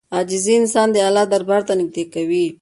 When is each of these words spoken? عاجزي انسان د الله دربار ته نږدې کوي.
عاجزي 0.15 0.53
انسان 0.61 0.87
د 0.91 0.95
الله 1.07 1.25
دربار 1.33 1.61
ته 1.67 1.73
نږدې 1.79 2.03
کوي. 2.13 2.45